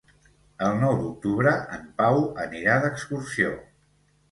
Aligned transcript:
El 0.67 0.79
nou 0.83 0.97
d'octubre 1.01 1.53
en 1.77 1.85
Pau 2.01 2.19
anirà 2.47 2.81
d'excursió. 2.87 3.55